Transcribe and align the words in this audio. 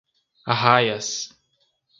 Arraias 0.53 1.29